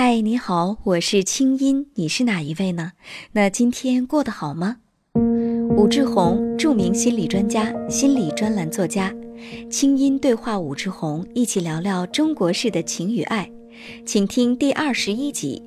[0.00, 2.92] 嗨，你好，我是清音，你是哪一位呢？
[3.32, 4.76] 那今天过得好吗？
[5.76, 9.12] 武志红，著名心理专家、心理专栏作家，
[9.68, 13.50] 清音对话武志红，一起聊聊中国式的情与爱，
[14.06, 15.60] 请听第二十一集。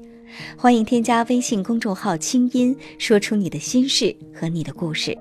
[0.57, 5.13] 欢迎添加微信公众号“清音”，说出你的心事和你的故事。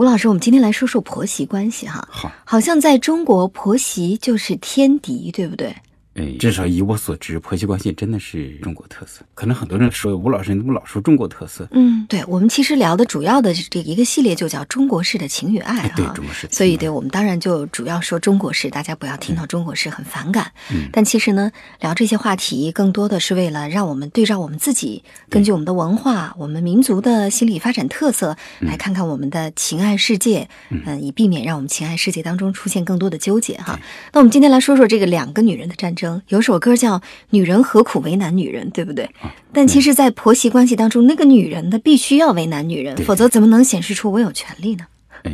[0.00, 2.08] 吴老师，我们今天来说说婆媳关系哈。
[2.10, 5.76] 好，好像在中国，婆媳就是天敌，对不对？
[6.20, 9.22] 哎，至少以我所知，婆媳关系真的是中国特色。
[9.34, 11.66] 可能很多人说吴老师，你怎么老说中国特色？
[11.70, 16.12] 嗯，对，我们其实聊的主要的这一个系列就叫中国式的情与爱哎，对哈。
[16.12, 16.46] 中国式。
[16.50, 20.52] 所以，对我们当然就主要说中国式，大家不要听到中国式很反感。
[20.70, 33.78] 嗯但其实呢，聊这些话题更多的是为了让我们对照我们自己，根据我们的文化、我们民族的心理发展特色，来看看我们的情爱世界，嗯、以避免让我们情爱世界当中出现更多的纠结哈。
[34.12, 36.09] 那我们今天来说说这个两个女人的战争。
[36.28, 36.98] 有首歌叫
[37.30, 39.10] 《女人何苦为难女人》，对不对？
[39.52, 44.86] 但其实，在婆媳关系当中，那个女人她，必须要为难女人，否则怎么能显示出我有权利呢？
[45.24, 45.32] 哎，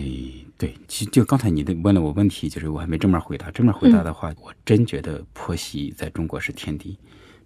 [0.59, 3.51] 对，其实就刚才你的问了我问题，就是我还没正面回答。
[3.51, 6.99] 正面回答的话，我真觉得婆媳在中国是天敌。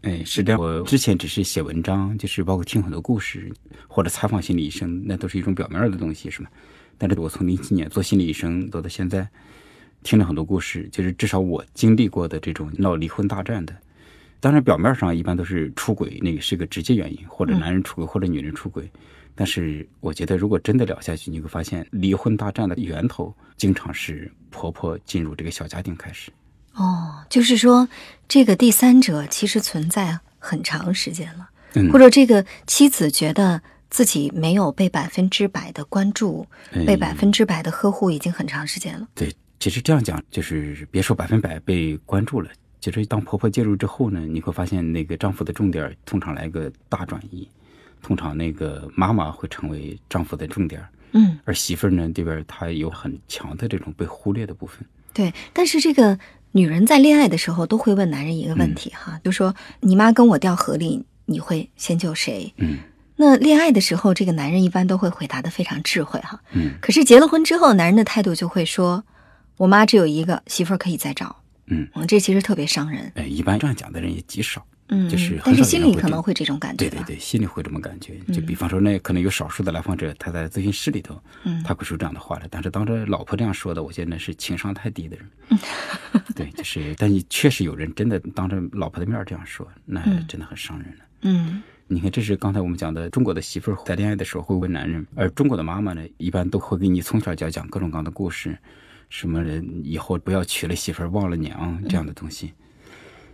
[0.03, 0.61] 哎，是这样。
[0.61, 3.53] 我之前只是写文章，就是包括听很多故事
[3.87, 6.49] 或者采访心理医生，那都是一种表面的东西，是吗？
[6.97, 9.29] 但是我从零七年做心理医生做到现在，
[10.03, 13.75] 听了很多故事，就是至少我经历过的这种闹离婚大战的。
[14.41, 18.91] 当然，表面上一般都是出轨，那个是个直接原因，或者男人出轨，或者女人出轨。
[19.35, 26.31] 但是我觉得，如果真的聊下去，你会发现离婚大战的源头经常是婆婆进入这个小家庭开始。
[26.75, 27.89] 哦，就是说，
[28.29, 39.07] 这个第三者其实存在很长时间了，嗯或者这个妻子觉得自己没有被百分之百的关注，嗯被百分之百的呵护，已经很长时间了。
[39.15, 42.49] 对，其实这样讲就是别说百分百被关注了，
[42.81, 47.47] 就是当婆婆介入之后呢，你会发现那个丈夫的重点通常来个大转移，
[48.03, 54.85] 通常那个妈妈会成为丈夫的重点，嗯，而媳妇儿呢这边她有很强的这种被忽略的部分。
[55.13, 55.33] 对。
[55.53, 56.19] 但是这个
[56.53, 62.53] 女人在恋爱的时候都会问男人一个问题哈，就说你妈跟我掉河里，你会先救谁？
[62.57, 62.79] 嗯
[63.17, 66.41] 那恋爱的时候，这个男人一般都会回答的非常智慧哈。
[66.55, 69.05] 嗯可是结了婚之后，男人的态度就会说
[69.61, 71.37] ：“我妈只有一个，媳妇儿可以再找。”
[71.69, 73.13] 嗯，嗯，这其实特别伤人。
[73.15, 74.67] 哎，一般这样讲的人也极少。
[74.89, 76.89] 嗯，就是但是心里可能会这种感觉。
[76.89, 78.19] 对对对，心里会这么感觉。
[78.33, 82.49] 就比方说，那可能有少数的来访者，他在咨询室里头，嗯他会说这样的话的。
[82.51, 85.61] 但是当着老婆这样说的，我觉得那是情商太低的人。
[86.35, 91.05] 对，就是，但你确实有人真的当着老婆的面这样说，那真的很伤人了。
[91.21, 98.57] 嗯你看，这是刚才我们讲的，中国的媳妇儿在恋爱的时候会问男人，而中国的妈妈呢，一般都会给你从小就要讲各种各样的故事，
[99.11, 102.53] 什么人以后不要娶了媳妇儿忘了娘这样的东西。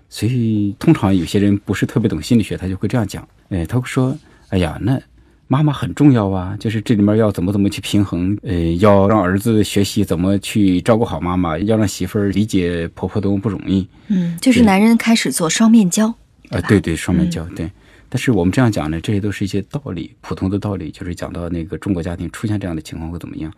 [0.08, 4.16] 所以，通常有些人不是特别懂心理学，他就会这样讲，哎，他会说，
[4.48, 5.00] 哎呀，那
[5.48, 13.86] 妈妈很重要啊，就是这里面要怎么怎么去平衡，呃，要让儿子学习怎么去照顾好妈妈，要让媳妇儿理解婆婆多么不容易。
[14.08, 16.06] 嗯，就是男人开始做双面胶。
[16.50, 17.70] 啊，吧对对，双面胶，对。
[18.08, 23.52] 但是我们这样讲呢，这些都是一些道理，普通的道理，就是讲到那个中国家庭出现这样的情况会怎么样。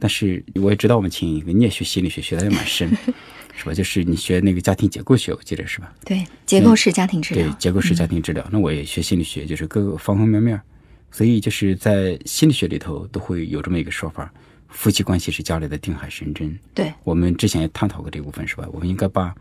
[0.00, 2.88] 但是我也知道，我们请一个你也学心理学，学的也蛮深，
[3.54, 3.74] 是吧？
[3.74, 5.92] 就是你学那个家庭结构学，我记得是吧？
[6.04, 7.54] 对，结构式家庭治疗对，。
[7.58, 8.44] 结构式家庭治疗。
[8.50, 10.60] 那我也学心理学，就是各个方方面面。
[11.12, 14.32] 所以就是在心理学里头都会有这么一个说法：
[14.68, 16.56] 夫妻关系是家里的定海神针。
[16.72, 18.66] 对，我们之前也探讨过这部分，是吧？
[18.72, 19.34] 我们应该把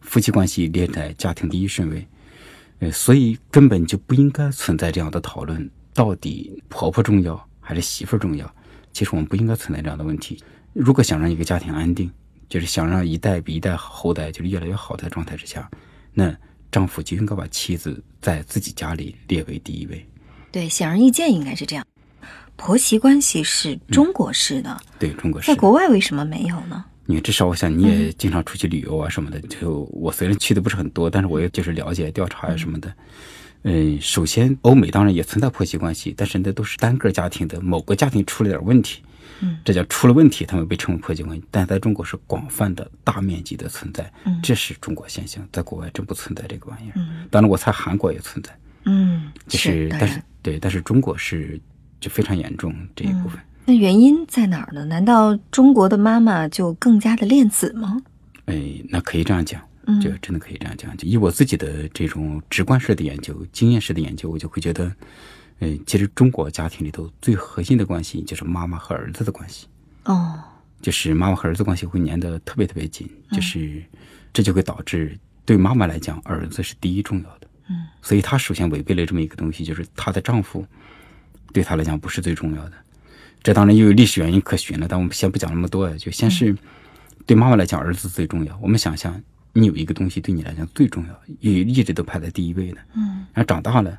[0.00, 2.06] 夫妻关系列在家庭第一顺位。
[2.78, 8.54] 呃，所以根本就不应该存在这样的讨论，到底婆婆重要还是媳妇儿重要？
[8.92, 10.42] 其实我们不应该存在这样的问题。
[10.72, 12.10] 如果想让一个家庭安定，
[12.48, 15.70] 就是想让一代比一代后代就是越来越好的状态之下，
[16.12, 16.34] 那
[16.70, 20.06] 丈夫就应该把妻子在自己家里列为第一位。
[20.52, 21.86] 对，显而易见应该是这样。
[22.56, 26.84] 婆媳关系是中国式的，对中国式在国外为什么没有呢？
[27.06, 29.40] 你至少我想你也经常出去旅游啊什么的。
[29.40, 32.88] 就我虽然去的不是很多，但是我也就是了解调查呀什么的。
[32.88, 32.94] 嗯，
[34.00, 39.02] 首先欧美当然也存在婆媳关系，但是那都是单个家庭的某个家庭出了点问题，
[39.40, 41.44] 嗯，这叫出了问题，他们被称为婆媳关系。
[41.50, 46.92] 但在中国是广泛的、大面积的存在，嗯这是中国现象，在国外真不存在这个玩意儿。
[46.96, 51.60] 嗯当然，我猜韩国也存在，嗯，就是但是对，但是中国是
[52.00, 53.38] 就非常严重这一部分。
[53.66, 54.84] 那原因在哪儿呢？
[54.86, 58.00] 难道中国的妈妈就更加的恋子吗？
[58.46, 59.60] 哎，那可以这样讲，
[59.90, 60.96] 嗯就真的可以这样讲。
[60.96, 64.92] 就以我自己的这种直观式的研究、经验式的研究，我就会觉得，
[65.58, 69.66] 呃，其实中国家庭里头最核心的关系就是妈妈和儿子的关系。
[70.04, 70.38] 哦，
[70.80, 73.82] 就是妈妈和儿子关系会粘得特别特别紧，就是
[74.32, 77.46] 这就会导致对妈妈来讲，儿子是第一重要的。
[77.68, 80.64] 嗯，所以她首先违背了这么一个东西，就是她的丈夫
[81.52, 82.72] 对她来讲不是最重要的。
[83.42, 86.54] 这当然又有历史原因可循了，但我们先不讲那么多，就先是
[87.26, 88.58] 对妈妈来讲，儿子最重要。
[88.60, 89.18] 我们想象
[89.52, 92.78] 你有一个东西对你来讲最重要，也一直都排在第一位的。
[92.94, 93.98] 嗯，然后长大了，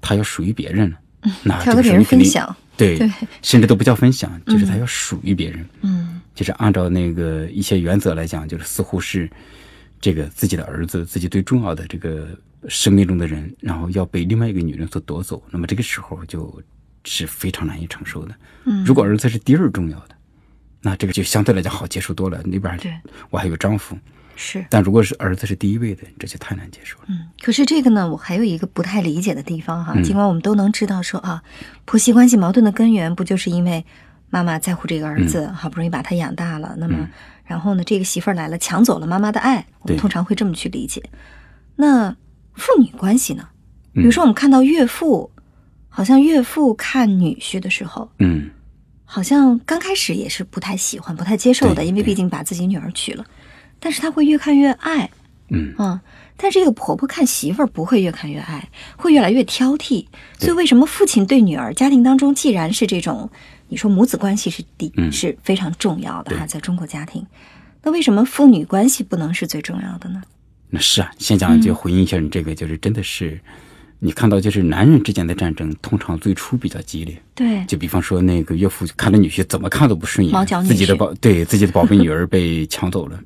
[0.00, 0.98] 他要属于别人了，
[1.42, 2.56] 那这个时候你肯定分享。
[2.76, 3.10] 对对，
[3.42, 5.66] 甚至都不叫分享，就是他要属于别人。
[5.82, 9.28] 嗯就是按照那个一些原则来讲，就是似乎是
[10.00, 12.28] 这个自己的儿子，自己最重要的这个
[12.68, 16.62] 生命中的人，然后要被另外一个女人所夺走，那么这个时候就
[17.02, 18.32] 是非常难以承受的。
[18.66, 20.14] 嗯，如果儿子是第二重要的，
[20.80, 22.40] 那这个就相对来讲好接受多了。
[22.44, 22.94] 那边对
[23.30, 23.98] 我还有丈夫，
[24.38, 24.64] 是。
[24.70, 27.06] 但如果是儿子是第一位的，这就太难接受了。
[27.08, 29.92] 嗯，可是这个呢，我还有一个不太理解的地方哈。
[29.96, 31.42] 嗯尽管我们都能知道说啊，
[31.84, 33.84] 婆媳关系矛盾的根源不就是因为
[34.30, 37.08] 妈妈在乎这个儿子，嗯好不容易把他养大了，那么
[37.44, 41.02] 然后呢，这个媳妇儿来了，抢走了妈妈的爱，我们通常会这么去理解。
[41.76, 42.16] 那
[42.54, 43.48] 父女关系呢？
[43.94, 45.30] 比嗯如说我们看到岳父，
[45.88, 48.50] 好像岳父看女婿的时候，嗯，
[49.04, 53.24] 好像刚开始也是不太喜欢、不太接受的，因为毕竟把自己女儿娶了，
[53.80, 55.10] 但是他会越看越爱。
[55.50, 56.02] 嗯啊，
[56.36, 60.04] 但这个婆婆看媳妇儿不会越看越爱，会越来越挑剔。
[60.38, 63.30] 所以为什么父亲对女儿家庭当中，既然是这种，
[63.68, 67.26] 你说母子关系是第、嗯是非常重要的哈，对在中国家庭，
[67.82, 70.22] 那为什么父女关系不能是最重要的呢？
[70.68, 73.40] 那是啊，先讲就回应一下你这个，就是真的是，
[73.98, 77.18] 你看到就是男人之间的战争，通常最初比较激烈。
[77.34, 83.18] 对，就比方说那个岳父看着女婿怎么看都不顺眼，毛脚女自己的宝对自己的宝贝女儿被抢走了，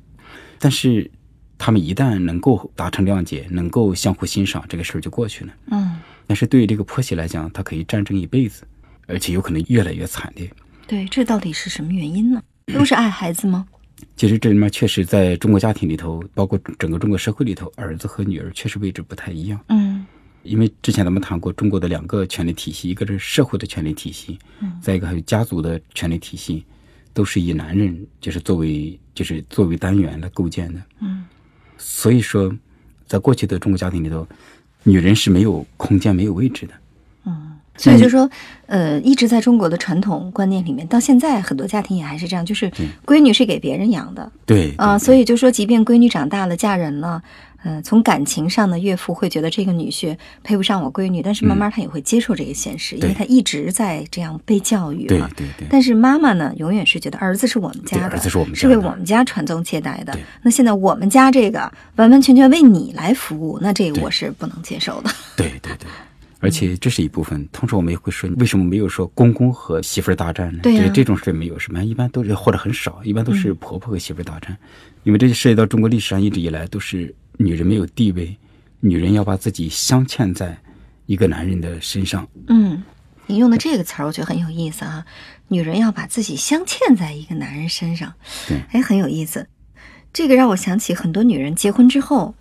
[0.63, 1.11] 但是
[1.57, 5.53] 他们一旦能够达成谅解，能够相互欣赏，这个事儿就过去了。
[5.71, 8.63] 嗯，但是对于这个婆媳来讲，她可以战争一辈子，
[9.05, 10.49] 而且有可能越来越惨烈。
[10.87, 12.41] 对，这到底是什么原因呢？
[12.73, 13.67] 都是爱孩子吗？
[14.15, 19.59] 其实这里面确实在中国家庭里头，包括整个中国社会里头，儿子和女儿确实位置不太一样。
[19.67, 20.05] 嗯
[20.43, 26.65] 因为之前咱们谈过中国的两个权力体系，一个是社会的权力体系，嗯再一个还有家族的权力体系，
[27.13, 30.81] 都是以男人就是作为就是作为单元来构建的。
[30.99, 31.25] 嗯。
[31.77, 32.53] 所以说，
[33.07, 34.25] 在过去的中国家庭里头，
[34.83, 36.73] 女人是没有空间、没有位置的。
[37.25, 38.29] 嗯，所以就说，
[38.67, 42.71] 呃，一直在中国的传统观念里面，到现在很多家庭也还是这样，就是
[43.05, 45.03] 闺女是给别人养的，对啊、对。
[45.03, 47.21] 所以就说，即便闺女长大了嫁人了，
[47.63, 55.19] 呃，从感情上呢，岳父会觉得这个女婿配不上我闺女，但是慢慢他也会接受这个现实，因为他一直在这样被教育对。
[55.35, 60.17] 对对但是妈妈呢，永远是觉得儿子是我们家的，儿子是我们家的是为我们家传宗接代的。
[60.41, 65.09] 那现在我们家这个完完全全为你来服务，那这个我是不能接受的。
[65.37, 65.87] 对对对，
[66.39, 67.47] 而且这是一部分。
[67.53, 70.59] 通常我们也会说，为什么没有说公公和媳妇儿大战呢？
[70.61, 74.57] 对这种事没有什么，一般都是或者很少，一般都是婆婆和媳妇儿大战，
[75.03, 78.37] 因为这就涉及到中国历史上一直以来都是女人没有地位，
[78.79, 80.57] 女人要把自己镶嵌在
[81.05, 82.27] 一个男人的身上。
[82.47, 82.83] 嗯，
[83.27, 85.05] 你用的这个词儿，我觉得很有意思啊。
[85.49, 88.13] 女人要把自己镶嵌在一个男人身上，
[88.47, 89.47] 对哎，很有意思。
[90.11, 92.33] 这个让我想起很多女人结婚之后，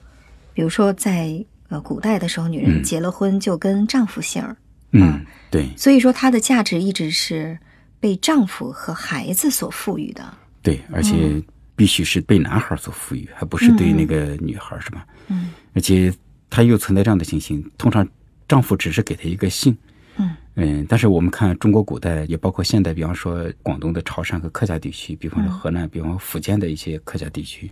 [0.55, 4.56] 比如说在呃古代的时候，女人嗯结了婚就跟丈夫姓儿，
[4.93, 7.59] 嗯，对所以说她的价值一直是
[7.99, 10.23] 被丈夫和孩子所赋予的。
[10.62, 11.43] 对，而且
[11.82, 15.05] 必须是被男孩所赋予，还不是对那个女孩，是吧？
[15.27, 15.51] 嗯。
[15.74, 16.15] 而且
[16.48, 18.08] 他又存在这样的情形，通常
[18.46, 19.77] 丈夫只是给她一个姓，
[20.17, 20.31] 嗯。
[20.55, 27.69] 嗯，但是我们看中国古代，也包括现代，比方说广东的潮汕和客家地区，比方说河南，比方说福建的一些客家地区，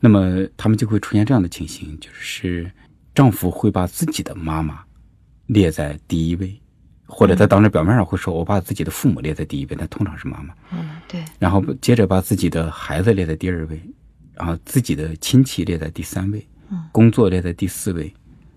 [0.00, 2.68] 那么他们就会出现这样的情形，就是
[3.14, 4.82] 丈夫会把自己的妈妈
[5.46, 6.60] 列在第一位，
[7.06, 10.54] 或者他当时表面上会说我把自己的父母列在第一位，但通常是妈妈。
[10.72, 13.80] 嗯，对，然后接着把自己的孩子列在第二位，
[14.34, 18.12] 然后自己的亲戚列在第三位，嗯工作列在第四位，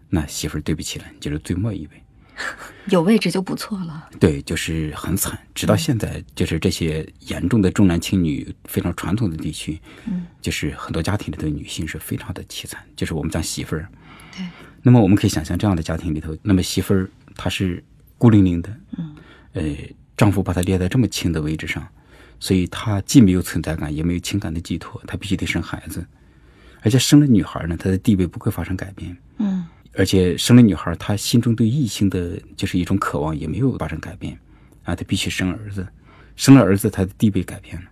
[0.10, 2.04] 那媳妇儿对不起了，你就是最末一位。
[2.90, 4.10] 有位置就不错了。
[4.20, 12.80] 对，就是很惨，直到现在，就是这些严重的重男轻女、非常传统的地区，嗯，就是很多家庭里的女性是非常的凄惨。
[12.96, 13.90] 就是我们讲媳妇儿，
[14.36, 14.46] 对，
[14.84, 17.84] 那么我们可以想象这样的家庭里头，那么媳妇儿她是
[18.18, 19.16] 孤零零的，嗯，
[19.54, 19.64] 呃，
[20.16, 21.88] 丈夫把她列在这么轻的位置上，
[22.40, 26.06] 所以她既没有存在感，也没有情感的寄托，她必须得生孩子，
[26.82, 29.66] 而且生了女孩呢，她的地位不会发生改变，嗯。
[29.94, 34.40] 而且生了女孩，她心中对异性的就是一种渴望也没有发生改变，
[34.84, 35.88] 啊，她必须生儿子，
[36.36, 37.84] 生了儿子，她的地位改变了，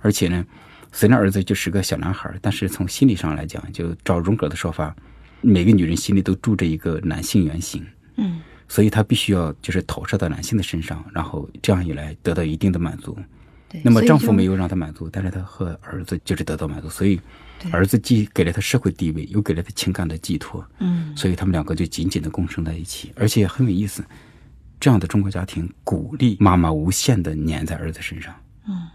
[0.00, 0.42] 而且呢，
[0.90, 4.96] 虽然儿子就是个小男孩，但是从心理上来讲，就照荣格的说法，
[5.42, 7.84] 每个女人心里都住着一个男性原型，
[8.16, 13.16] 嗯所以她必须要就是投射到男性的身上，然后这样一来得到一定的满足。
[13.68, 17.20] 对，那么丈夫没有让她满足，但是她和儿子就是得到满足，所以
[17.70, 24.04] 儿子既给了她社会地位，又给了她情感的寄托，嗯所以他们两个就紧紧的共生在一起，而且很有意思。
[24.80, 28.34] 这样的中国家庭鼓励妈妈无限的粘在儿子身上，
[28.68, 28.88] 嗯，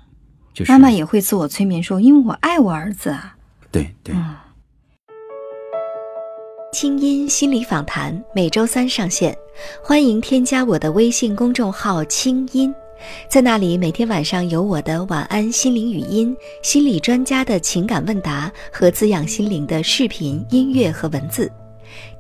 [0.53, 3.35] 就是妈妈也会自我催眠说，因为我爱我儿子啊。
[3.71, 4.35] 对对，嗯
[6.71, 9.35] 清音心理访谈每周三上线，
[9.83, 12.71] 欢迎添加我的微信公众号“清音”，
[13.27, 21.51] 在那里每天晚上有我的晚安心灵语音、心理专家的情感问答和滋养心灵的视频、音乐和文字。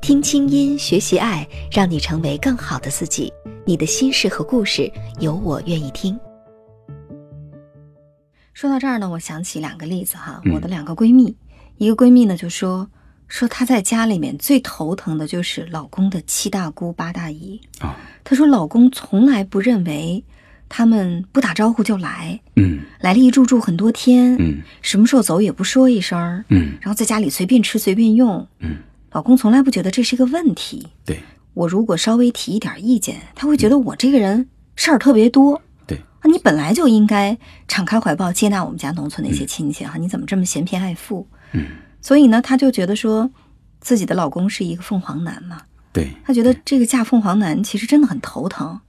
[0.01, 3.31] 听清音，学习爱，让你成为更好的自己。
[3.65, 6.19] 你的心事和故事，有我愿意听。
[8.53, 11.37] 说到这儿呢，我想起两个例子哈，嗯我的两个闺蜜，
[11.77, 12.89] 一个闺蜜呢就说
[13.29, 17.61] 说她在家里面最头疼的就是老公的七大姑八大姨。
[17.79, 17.95] 啊，
[18.25, 20.21] 她说老公从来不认为
[20.67, 28.77] 他们不打招呼就来，嗯来了一住住很多天，嗯什么时候走也不说一声，嗯然后在家里随便吃随便用，嗯，
[29.11, 30.87] 老公从来不觉得这是一个问题。
[31.05, 31.19] 对
[31.55, 35.59] 我如果稍微提一点意见，他会觉得我这个人事儿特别多。
[35.87, 37.35] 对，啊，你本来就应该
[37.67, 41.27] 敞开怀抱接纳我们家农村的一些亲戚哈、你怎么这么嫌贫爱富？
[41.53, 41.65] 嗯
[42.01, 43.29] 所以呢，她就觉得说
[43.79, 48.79] 自己的老公是一个凤凰男嘛，对，她觉得这个嫁凤凰男其实真的很头疼。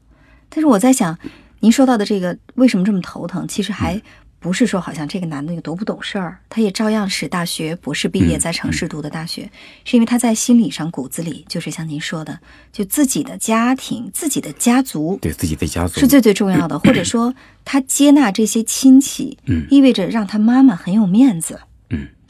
[0.49, 1.19] 但是我在想，
[1.61, 4.01] 您说到的这个为什么这么头疼，其实还
[4.41, 9.51] 不是说好像这个男的有多不懂事儿，他也照样是大学博士毕业，嗯在城市读的大学，
[9.85, 12.41] 是因为他在心理上骨子里就是像您说的，
[12.73, 19.67] 就自己的家庭、自己的家族对自己的家族是最最重要的， 或者说他接纳这些亲戚，嗯。
[19.71, 21.67] 意味着让他妈妈很有面子，嗯。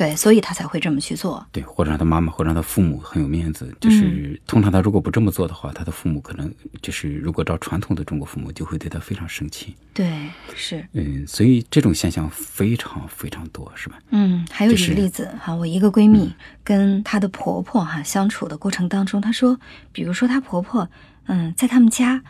[0.01, 1.47] 对，所以他才会这么去做。
[1.53, 9.77] 对，或者让他妈妈或者让他父母很有面子，就是、嗯通常他如果不这么做的话，他的父母可能就是如果照传统的中国父母，就会对他非常生气。
[9.93, 10.11] 对，
[10.57, 13.99] 是，嗯，所以这种现象非常非常多，是吧？
[14.09, 16.33] 嗯，还有一个例子哈，我一个闺蜜
[16.65, 19.61] 跟她的婆婆哈相处的过程当中，她说，
[19.93, 20.89] 比如说她婆婆，
[21.27, 22.23] 嗯，在他们家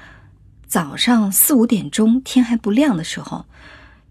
[0.67, 3.47] 早上四五点钟天还不亮的时候，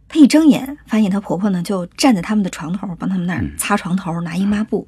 [0.10, 4.86] 她一睁眼发现她婆婆呢就站在他们的床头，帮他们那儿擦床头，拿一抹布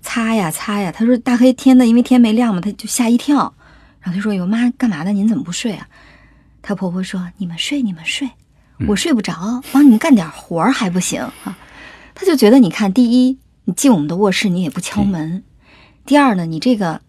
[0.00, 0.90] 擦呀擦呀。
[0.90, 3.52] 她说大黑天的，因为天没亮嘛，她就吓一跳，
[4.00, 5.12] 然后她说：“哟妈，干嘛呢？
[5.12, 5.88] 您怎么不睡啊？”
[6.62, 8.30] 她婆婆说：“你们睡，你们睡，
[8.86, 11.58] 我睡不着，帮你们干点活儿还不行啊？”
[12.14, 15.42] 她就觉得，你看，第一，你进我们的卧室你也不敲门；
[16.04, 17.02] 第二呢，你这个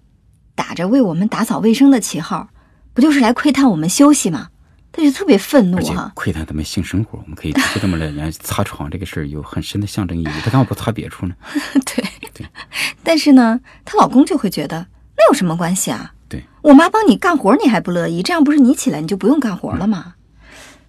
[0.55, 2.49] 打着为我们打扫卫生的旗号，
[2.93, 4.49] 不就是来窥探我们休息吗？
[4.97, 6.11] 他就特别愤怒而且哈。
[6.15, 10.27] 窥探他们性生活，我们可以直接这么来，人家擦床这个事儿有很深的象征意义。
[10.43, 11.35] 他干嘛不擦别处呢？
[11.85, 12.47] 对对，
[13.03, 16.13] 但是呢，她老公就会觉得那有什么关系啊？
[16.27, 20.15] 对，我妈帮你干活，你还不乐意，这样不是你起来你就不用干活了吗？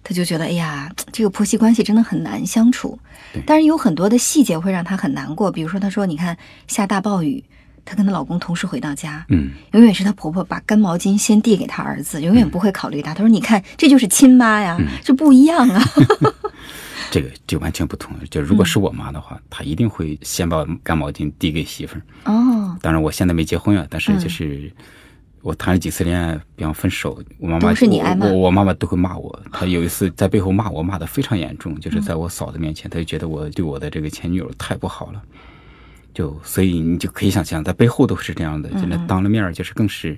[0.03, 2.97] 她就觉得，哎呀，这个婆媳关系真的很难相处
[3.31, 3.43] 对。
[3.45, 6.35] 但是有很多的细节会让她很难过，比如说，她说，你看
[6.67, 7.43] 下大暴雨，
[7.89, 13.15] 她跟她老公同时回到家，嗯，永远是她婆婆把干毛巾先递给她儿子，永远不会考虑她。
[13.15, 15.81] 她说：“你看，这就是亲妈呀，这不一样啊。
[17.09, 18.15] 这个就完全不同。
[18.29, 24.71] 就如果是我妈的话，她一定会先把干毛巾递给媳妇儿。”哦，当然，我现在没结婚啊，但是嗯就是
[25.41, 29.39] 我谈了几次恋爱，比方分手，我妈妈都是你挨骂我我我妈妈都会骂我。
[29.51, 35.21] 她有一次在背后骂我，骂的非常严重，就是在我嫂子面前，她就觉得我对我的这个前女友太不好了。
[36.19, 40.17] 就所以你就可以想象，在背后都是这样的，就那当了面儿就是更是，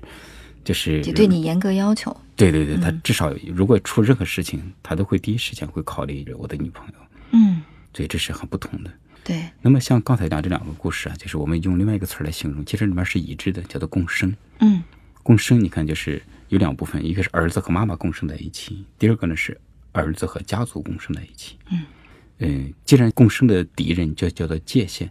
[0.64, 2.10] 就是就对你严格要求。
[2.34, 6.94] 对对对，他至少如果出任何事情，他都会第一时间会考虑我的女朋友，
[7.30, 7.62] 嗯，
[7.94, 8.90] 所以这是很不同的。
[9.22, 14.34] 对，那么像刚才讲这两个故事啊，就是我们用另外一个词来形容，其实里面是一致的，叫做共生。
[14.58, 14.82] 嗯
[15.22, 19.56] 共生，你看就是有两部分，一个是儿子和妈妈共生在一起，第二个呢是
[19.92, 21.56] 儿子和家族共生在一起。
[21.70, 21.84] 嗯，
[22.38, 25.08] 嗯，既然共生的敌人就叫做界限，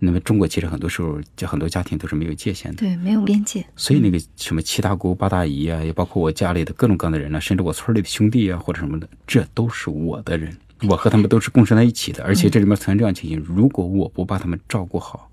[0.00, 2.78] 那么中国其实很多时候，就很多家庭都是没有界限的。
[2.78, 3.64] 对，没有边界。
[3.74, 10.56] 所以那个什么七大姑八大姨啊，也包括我家里的各种各样的人呢、甚至我村里的兄弟啊或者什么的，这都是我的人，
[10.88, 12.22] 我和他们都是共生在一起的。
[12.22, 15.30] 而且这里面存在这样情形：如果我不把他们照顾好，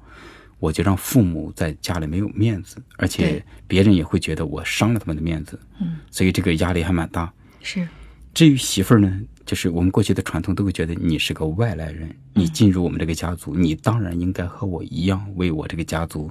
[0.60, 5.60] 我就让父母在家里没有面子，而且别人也会觉得我伤了他们的面子。
[5.80, 7.32] 嗯，所以这个压力还蛮大。
[7.62, 7.88] 是，
[8.36, 16.30] 至于媳妇儿呢，就是我们过去的传统都会觉得你是个外来人，你进入我们这个家族，你当然应该和我一样为我这个家族，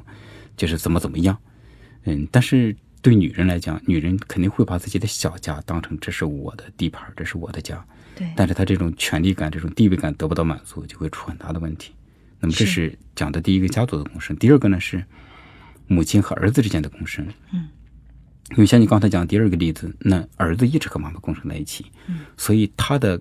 [0.55, 1.37] 就是怎么怎么样。
[2.05, 7.83] 嗯，但是对女人来讲，女人肯定会把自己的小家当成这是我的地盘，这是我的家。
[8.15, 11.93] 对，但是她这种权力感、这种地位感得不到满足，就会出很大的问题。
[12.39, 15.03] 那么这是是讲的第一个家族的共生，第二个呢是
[15.87, 17.27] 母亲和儿子之间的共生。
[17.55, 17.67] 嗯，
[18.51, 23.21] 因为像你刚才讲的第二个例子，那儿子一直和妈妈共生在一起，嗯，所以他的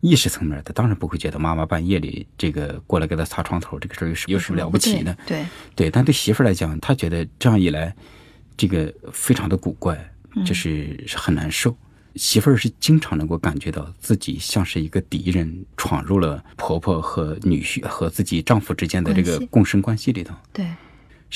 [0.00, 5.90] 意识层面他，当然不会觉得妈妈半夜里这个过来给他擦床头这个事儿有什么了不起的，对对。
[5.90, 7.94] 但对媳妇儿来讲，他觉得这样一来，
[8.56, 9.96] 这个非常的古怪，
[10.44, 11.74] 就是是很难受。
[12.16, 20.32] 媳妇儿是经常能够感觉到自己像是一个敌人闯入了婆婆和女婿和自己丈夫之间的这个共生关系里头。
[20.52, 20.64] 对，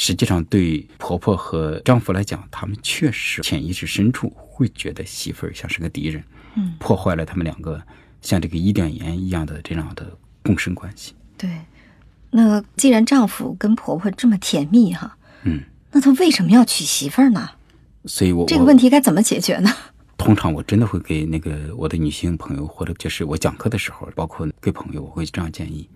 [0.00, 6.22] 实际上，对婆婆和丈夫来讲，他们确实潜意识深处会觉得媳妇儿像是个敌人，
[6.54, 7.82] 嗯，破坏了他们两个
[8.22, 11.14] 像这个伊甸园一样的这样的共生关系。
[11.36, 11.50] 对。
[12.30, 17.50] 那既然丈夫跟婆婆这么甜蜜哈，嗯，那他为什么要娶媳妇儿呢？
[18.04, 19.74] 所以我这个问题该怎么解决呢？
[20.16, 25.88] 通常我真的会给那个我的女性朋友，或者就是我讲课的时候，包括给朋友，我会这样建议：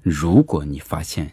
[0.00, 1.32] 如果你发现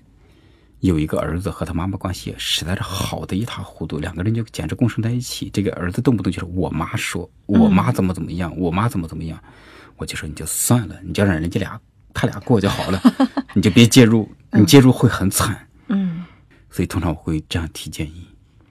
[0.84, 9.42] 有一个儿子和他妈妈关系实在是好的一塌糊涂，两个人就简直共生在一起，这个儿子动不动就是我妈说，我妈怎么怎么样，我妈怎么怎么样，
[9.96, 11.80] 我就说你就算了，你就让人家俩
[12.14, 13.02] 他俩过就好了，
[13.56, 15.58] 你就别介入，你介入会很惨。
[15.88, 16.26] 嗯，
[16.70, 18.28] 所以通常我会这样提建议。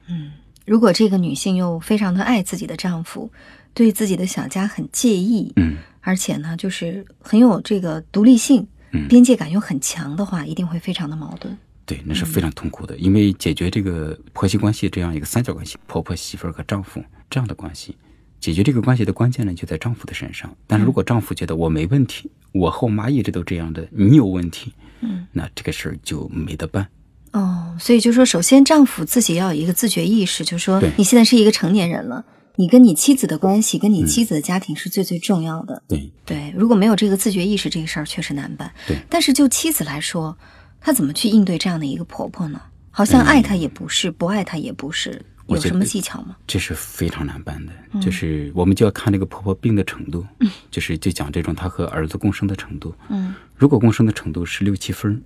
[0.06, 0.32] 嗯。
[0.66, 3.32] 如果这个女性又非常的爱自己的丈夫，
[3.72, 5.78] 对自己的小家很介意，嗯。
[6.02, 9.08] 而且呢，就是很有这个独立性，嗯。
[9.08, 11.56] 边界感又很强的话，一定会非常的矛盾。
[11.92, 17.94] 对，那是非常痛苦的，因为解决这个婆媳关系这样一个三角关系，婆婆、媳妇儿和丈夫这样的关系，
[18.40, 20.50] 解决这个关系的关键呢就在丈夫的身上。
[20.66, 24.72] 但是如果丈夫觉得我没问题，我和我妈一直都这样的，你有问题，
[25.02, 26.88] 嗯，那这个事儿就没得办。
[27.32, 32.24] 哦，所以就说，首先丈夫自己要有一个自觉意识，就说你现在是一个成年人了，
[32.56, 35.82] 你跟你妻子的关系，跟你妻子的家庭是最最重要的。
[35.88, 38.72] 对，对，如果没有这个自觉意识，这个事儿确实难办。
[38.86, 40.36] 对但是就妻子来说，
[40.82, 42.60] 她怎么去应对这样的一个婆婆呢？
[42.90, 46.36] 好像爱她也不是，不爱她也不是，有什么技巧吗？
[46.46, 50.26] 这是非常难办的，就是我们就要看这个婆婆病的程度，
[50.70, 52.94] 就是就讲这种她和儿子共生的程度。
[53.08, 55.22] 嗯如果共生的程度是六七分，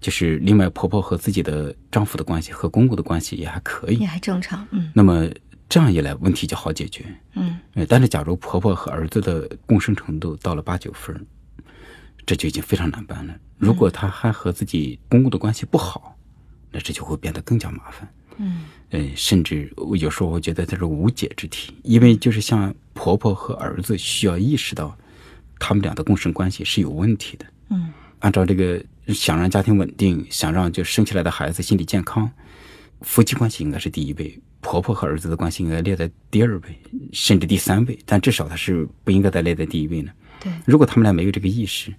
[0.00, 4.66] 就是另外婆婆和自己的丈夫的关系和公公的关系也还可以也，还正常。
[4.70, 5.28] 嗯那么
[5.68, 7.04] 这样一来问题就好解决。
[7.34, 11.20] 嗯呃，但是假如婆婆和儿子的共生程度到了八九分儿，
[12.26, 13.34] 这就已经非常难办了。
[13.56, 16.14] 如果她还和自己公公的关系不好，
[16.70, 18.08] 那这就会变得更加麻烦。
[18.38, 24.96] 嗯呃，甚至有时候我觉得这是无解之题，因为就是像婆婆和儿子需要意识到，
[25.58, 27.46] 他们俩的共生关系是有问题的。
[27.70, 32.30] 嗯按照这个想让家庭稳定，想让就生起来的孩子心理健康，
[33.02, 36.80] 夫妻关系应该是第一位，婆婆和儿子的关系应该列在第二位，
[37.12, 40.10] 甚至第三位，但至少他是不应该再列在第一位呢。
[40.40, 41.92] 对，如果他们俩没有这个意识，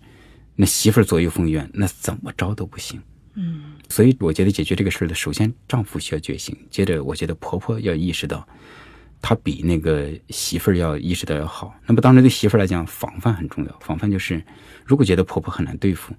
[0.60, 3.00] 那媳妇儿左右逢源，那怎么着都不行。
[3.36, 8.46] 嗯所以我觉得解决这个事儿的，首先丈夫需要觉醒，接着我觉得婆婆要意识到，
[9.22, 11.74] 她比那个媳妇儿要意识到要好。
[11.86, 13.80] 那么当然对媳妇儿来讲，防范很重要。
[13.80, 14.44] 防范就是，
[14.84, 16.14] 如果觉得婆婆很难对付，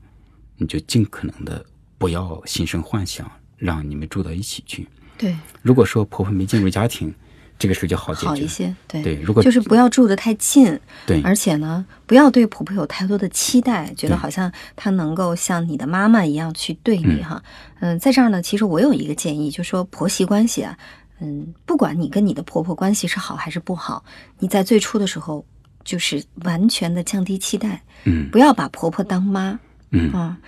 [0.57, 1.67] 你就尽可能的
[1.99, 4.87] 不要心生幻想，让你们住到一起去。
[5.19, 7.13] 对，如果说婆婆没进入家庭，
[7.59, 8.27] 这个事儿就好解决。
[8.29, 8.75] 好一些。
[8.87, 17.43] 对对如果就是不要住得太近，对而且呢，不要对婆婆有太多的期待，觉得好像她能够像你的妈妈一样去对你哈。
[17.81, 20.79] 嗯，在这儿呢，其实我有一个建议，就说婆媳关系啊，
[21.21, 24.05] 嗯，不管你跟你的婆婆关系是好还是不好，
[24.39, 25.45] 你在最初的时候
[25.85, 29.59] 就是完全的降低期待，嗯不要把婆婆当妈
[29.91, 30.39] 嗯啊，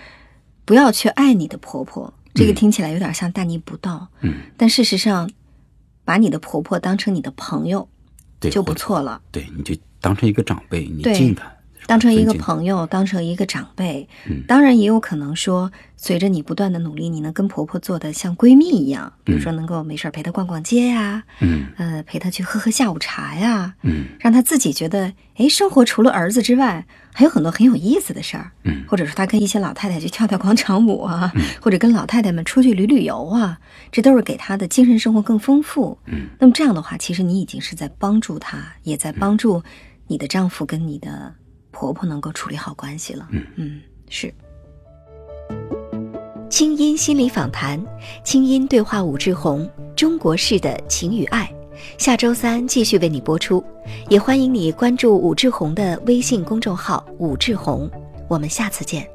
[0.64, 2.12] 不要去爱你的婆婆。
[2.33, 5.29] 这个听起来有点像大逆不道，嗯，但事实上，
[6.11, 7.88] 把你的婆婆当成你的朋友
[8.40, 8.75] 对，就不。
[8.75, 9.23] 错了。
[9.31, 11.49] 对，你就当成一个长辈，你敬她，
[11.90, 14.44] 当成一个朋友，当成一个长辈，嗯。
[14.46, 21.66] 当然也有可能说，随着你不断的努力，你能跟婆婆做的像闺蜜一样，比如说能够没事儿陪她逛逛街呀，嗯。
[21.79, 24.05] 呃，陪她去喝喝下午茶呀，嗯。
[24.20, 28.85] 让她自己觉得，哎，生活除了儿子之外，还有很多很有意思的事儿，嗯。
[28.87, 33.59] 或者说她跟一些老太太去跳跳广场舞啊，或者跟老太太们出去旅旅游啊，
[33.90, 35.98] 这都是给她的精神生活更丰富。
[36.07, 39.61] 嗯，那么这样的话，其实你已经是在帮助她，也在帮助
[40.07, 41.35] 你的丈夫跟你的
[41.81, 43.27] 婆婆能够处理好关系了。
[43.33, 44.33] 嗯嗯，是。
[46.51, 47.83] 清音心理访谈，
[48.23, 49.66] 清音对话武志红，
[49.97, 51.51] 中国式的情与爱，
[51.97, 53.64] 下周三继续为你播出。
[54.11, 57.90] 也欢迎你关注武志红的微信公众号“武志红”，
[58.29, 59.09] 我们下次见。